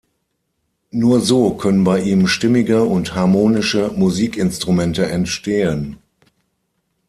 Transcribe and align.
Nur 0.89 1.19
so 1.21 1.53
können 1.53 1.83
bei 1.83 1.99
ihm 2.01 2.25
stimmige 2.25 2.85
und 2.85 3.13
harmonische 3.13 3.91
Musikinstrumente 3.95 5.05
entstehen. 5.05 5.99